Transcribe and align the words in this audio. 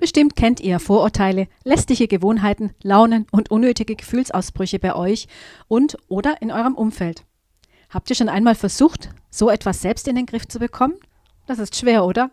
Bestimmt 0.00 0.34
kennt 0.34 0.60
ihr 0.60 0.80
Vorurteile, 0.80 1.46
lästige 1.62 2.08
Gewohnheiten, 2.08 2.72
Launen 2.82 3.26
und 3.32 3.50
unnötige 3.50 3.96
Gefühlsausbrüche 3.96 4.78
bei 4.78 4.94
euch 4.94 5.28
und 5.68 5.98
oder 6.08 6.40
in 6.40 6.50
eurem 6.50 6.74
Umfeld. 6.74 7.26
Habt 7.90 8.08
ihr 8.08 8.16
schon 8.16 8.30
einmal 8.30 8.54
versucht, 8.54 9.10
so 9.28 9.50
etwas 9.50 9.82
selbst 9.82 10.08
in 10.08 10.16
den 10.16 10.24
Griff 10.24 10.48
zu 10.48 10.58
bekommen? 10.58 10.94
Das 11.46 11.58
ist 11.58 11.76
schwer, 11.76 12.06
oder? 12.06 12.30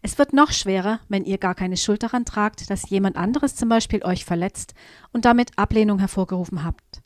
Es 0.00 0.16
wird 0.16 0.32
noch 0.32 0.50
schwerer, 0.50 1.00
wenn 1.10 1.26
ihr 1.26 1.36
gar 1.36 1.54
keine 1.54 1.76
Schuld 1.76 2.02
daran 2.02 2.24
tragt, 2.24 2.70
dass 2.70 2.88
jemand 2.88 3.16
anderes 3.16 3.54
zum 3.54 3.68
Beispiel 3.68 4.02
euch 4.02 4.24
verletzt 4.24 4.72
und 5.12 5.26
damit 5.26 5.58
Ablehnung 5.58 5.98
hervorgerufen 5.98 6.64
habt. 6.64 7.02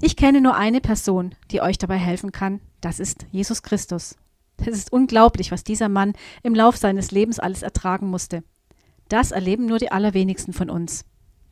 Ich 0.00 0.16
kenne 0.16 0.40
nur 0.40 0.56
eine 0.56 0.80
Person, 0.80 1.36
die 1.52 1.62
euch 1.62 1.78
dabei 1.78 1.96
helfen 1.96 2.32
kann, 2.32 2.60
das 2.80 2.98
ist 2.98 3.26
Jesus 3.30 3.62
Christus. 3.62 4.16
Es 4.56 4.76
ist 4.76 4.92
unglaublich, 4.92 5.52
was 5.52 5.62
dieser 5.62 5.88
Mann 5.88 6.14
im 6.42 6.56
Lauf 6.56 6.76
seines 6.76 7.12
Lebens 7.12 7.38
alles 7.38 7.62
ertragen 7.62 8.08
musste. 8.08 8.42
Das 9.12 9.30
erleben 9.30 9.66
nur 9.66 9.78
die 9.78 9.92
allerwenigsten 9.92 10.54
von 10.54 10.70
uns. 10.70 11.04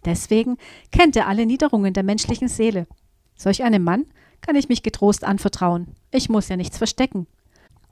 Deswegen 0.06 0.56
kennt 0.92 1.14
er 1.14 1.28
alle 1.28 1.44
Niederungen 1.44 1.92
der 1.92 2.02
menschlichen 2.02 2.48
Seele. 2.48 2.86
Solch 3.36 3.62
einem 3.62 3.84
Mann 3.84 4.06
kann 4.40 4.56
ich 4.56 4.70
mich 4.70 4.82
getrost 4.82 5.24
anvertrauen. 5.24 5.88
Ich 6.10 6.30
muss 6.30 6.48
ja 6.48 6.56
nichts 6.56 6.78
verstecken. 6.78 7.26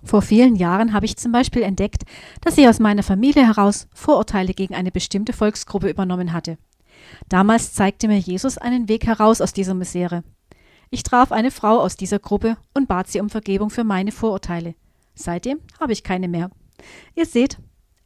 Vor 0.03 0.23
vielen 0.23 0.57
Jahren 0.57 0.95
habe 0.95 1.05
ich 1.05 1.19
zum 1.19 1.33
Beispiel 1.33 1.61
entdeckt, 1.61 2.05
dass 2.41 2.57
ich 2.57 2.67
aus 2.67 2.79
meiner 2.79 3.03
Familie 3.03 3.47
heraus 3.47 3.89
Vorurteile 3.93 4.55
gegen 4.55 4.75
eine 4.75 4.91
bestimmte 4.91 5.35
Volksgruppe 5.35 5.91
übernommen 5.91 6.33
hatte. 6.33 6.57
Damals 7.29 7.75
zeigte 7.75 8.09
mir 8.09 8.19
Jesus 8.19 8.57
einen 8.57 8.89
Weg 8.89 9.07
heraus 9.07 9.43
aus 9.43 9.53
dieser 9.53 9.75
Misere. 9.75 10.25
Ich 10.89 11.03
traf 11.03 11.31
eine 11.31 11.51
Frau 11.51 11.79
aus 11.79 11.95
dieser 11.95 12.21
Gruppe 12.21 12.57
und 12.73 12.89
bat 12.89 13.09
sie 13.09 13.21
um 13.21 13.29
Vergebung 13.29 13.69
für 13.69 13.85
meine 13.85 14.13
Vorurteile. 14.13 14.75
Seitdem 15.15 15.59
habe 15.79 15.93
ich 15.93 16.05
keine 16.05 16.29
mehr. 16.29 16.51
Ihr 17.15 17.27
seht, 17.27 17.59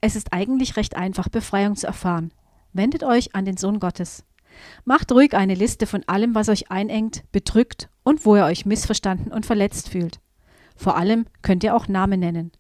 es 0.03 0.17
ist 0.17 0.33
eigentlich 0.33 0.77
recht 0.77 0.97
einfach, 0.97 1.29
Befreiung 1.29 1.77
zu 1.77 1.87
erfahren. 1.87 2.35
Wendet 2.73 3.05
euch 3.05 3.35
an 3.35 3.45
den 3.45 3.57
Sohn 3.57 3.79
Gottes. 3.79 4.25
Macht 4.85 5.13
ruhig 5.13 5.35
eine 5.35 5.55
Liste 5.55 5.87
von 5.87 6.03
allem, 6.07 6.35
was 6.35 6.49
euch 6.49 6.71
einengt, 6.71 7.23
bedrückt 7.31 7.89
und 8.03 8.27
wo 8.27 8.37
ihr 8.37 8.45
euch 8.45 8.67
missverstanden 8.67 9.33
und 9.33 9.47
verletzt 9.47 9.89
fühlt. 9.89 10.21
Vor 10.77 10.97
allem 10.97 11.27
könnt 11.41 11.63
ihr 11.63 11.77
auch 11.77 11.87
Namen 11.87 12.19
nennen. 12.19 12.51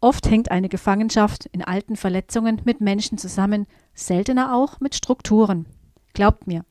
Oft 0.00 0.28
hängt 0.30 0.50
eine 0.50 0.68
Gefangenschaft 0.68 1.46
in 1.46 1.64
alten 1.64 1.96
Verletzungen 1.96 2.60
mit 2.66 2.82
Menschen 2.82 3.16
zusammen, 3.16 3.66
seltener 3.94 4.54
auch 4.54 4.78
mit 4.78 4.94
Strukturen. 4.94 5.66
Glaubt 6.12 6.46
mir, 6.46 6.64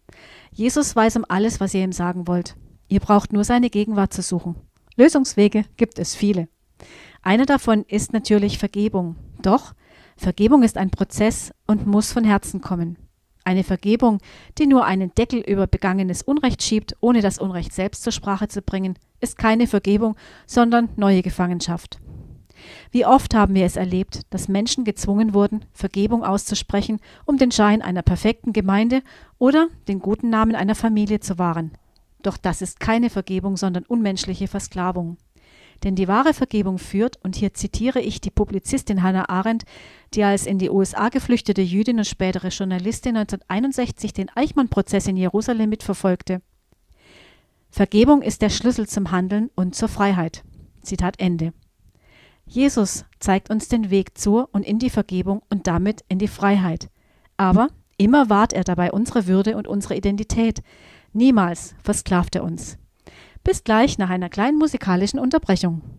Jesus 0.52 0.96
weiß 0.96 1.16
um 1.16 1.26
alles, 1.28 1.60
was 1.60 1.74
ihr 1.74 1.84
ihm 1.84 1.92
sagen 1.92 2.28
wollt. 2.28 2.56
Ihr 2.88 3.00
braucht 3.00 3.34
nur 3.34 3.44
seine 3.44 3.72
Gegenwart 3.72 4.14
zu 4.14 4.22
suchen. 4.22 4.56
Lösungswege 4.96 5.66
gibt 5.78 5.98
es 5.98 6.14
viele. 6.14 6.48
Einer 7.24 7.48
davon 7.48 7.84
ist 7.88 8.14
natürlich 8.14 8.60
Vergebung. 8.60 9.16
Doch 9.42 9.74
Vergebung 10.18 10.64
ist 10.64 10.78
ein 10.78 10.90
Prozess 10.90 11.54
und 11.68 11.86
muss 11.86 12.12
von 12.12 12.24
Herzen 12.24 12.62
kommen. 12.62 12.98
Eine 13.44 13.64
Vergebung, 13.64 14.20
die 14.58 14.66
nur 14.66 14.86
einen 14.86 15.14
Deckel 15.14 15.40
über 15.42 15.68
begangenes 15.68 16.24
Unrecht 16.24 16.64
schiebt, 16.64 16.96
ohne 17.00 17.22
das 17.22 17.38
Unrecht 17.38 17.74
selbst 17.74 18.04
zur 18.04 18.12
Sprache 18.12 18.48
zu 18.48 18.62
bringen, 18.62 18.98
ist 19.22 19.38
keine 19.38 19.68
Vergebung, 19.68 20.16
sondern 20.48 20.90
neue 20.96 21.22
Gefangenschaft. 21.22 22.00
Wie 22.92 23.06
oft 23.06 23.36
haben 23.36 23.54
wir 23.54 23.66
es 23.66 23.76
erlebt, 23.76 24.22
dass 24.32 24.48
Menschen 24.48 24.84
gezwungen 24.84 25.34
wurden, 25.34 25.66
Vergebung 25.74 26.24
auszusprechen, 26.24 27.00
um 27.26 27.38
den 27.38 27.52
Schein 27.52 27.82
einer 27.82 28.02
perfekten 28.02 28.54
Gemeinde 28.54 29.04
oder 29.38 29.68
den 29.88 30.00
guten 30.00 30.30
Namen 30.30 30.56
einer 30.56 30.76
Familie 30.76 31.20
zu 31.20 31.38
wahren. 31.38 31.72
Doch 32.24 32.38
das 32.38 32.62
ist 32.64 32.80
keine 32.80 33.12
Vergebung, 33.12 33.58
sondern 33.58 33.84
unmenschliche 33.84 34.48
Versklavung. 34.48 35.18
Denn 35.84 35.96
die 35.96 36.08
wahre 36.08 36.34
Vergebung 36.34 36.78
führt, 36.78 37.18
und 37.24 37.36
hier 37.36 37.54
zitiere 37.54 38.00
ich 38.00 38.22
die 38.22 38.32
Publizistin 38.32 39.04
Hannah 39.04 39.30
Arendt, 39.30 39.64
die 40.14 40.24
als 40.24 40.46
in 40.46 40.58
die 40.58 40.70
USA 40.70 41.10
geflüchtete 41.10 41.62
Jüdin 41.62 41.98
und 41.98 42.08
spätere 42.08 42.48
Journalistin 42.48 43.18
1961 43.18 44.14
den 44.14 44.30
Eichmann-Prozess 44.34 45.08
in 45.08 45.18
Jerusalem 45.18 45.70
mitverfolgte. 45.70 46.42
Vergebung 47.70 48.22
ist 48.22 48.42
der 48.42 48.50
Schlüssel 48.50 48.88
zum 48.88 49.12
Handeln 49.12 49.50
und 49.56 49.76
zur 49.76 49.90
Freiheit. 49.90 50.44
Zitat 50.82 51.20
Ende. 51.20 51.54
Jesus 52.46 53.06
zeigt 53.20 53.50
uns 53.50 53.68
den 53.68 53.90
Weg 53.90 54.18
zur 54.18 54.50
und 54.54 54.66
in 54.66 54.80
die 54.80 54.90
Vergebung 54.90 55.42
und 55.50 55.68
damit 55.68 56.06
in 56.08 56.20
die 56.20 56.28
Freiheit. 56.28 56.90
Aber 57.38 57.68
immer 57.98 58.30
wahrt 58.30 58.54
er 58.54 58.64
dabei 58.64 58.92
unsere 58.92 59.28
Würde 59.28 59.58
und 59.58 59.68
unsere 59.68 59.96
Identität. 59.96 60.62
Niemals 61.12 61.76
versklavt 61.84 62.36
er 62.36 62.44
uns. 62.44 62.78
Bis 63.46 63.64
gleich 63.64 64.00
nach 64.00 64.10
einer 64.10 64.28
kleinen 64.28 64.58
musikalischen 64.58 65.20
Unterbrechung. 65.20 65.95